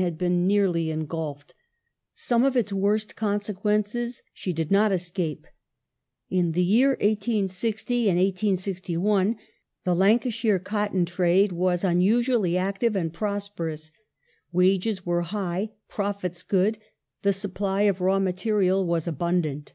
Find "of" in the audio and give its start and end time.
2.42-2.56, 17.82-18.00